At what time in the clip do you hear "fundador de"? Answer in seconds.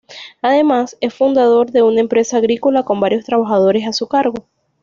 1.13-1.83